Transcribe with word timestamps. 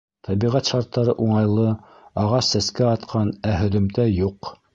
Тәбиғәт 0.27 0.69
шарттары 0.71 1.13
уңайлы, 1.25 1.67
ағас 2.23 2.51
сәскә 2.57 2.89
атҡан, 2.95 3.35
ә 3.53 3.61
һөҙөмтә 3.61 4.09
юҡ. 4.17 4.53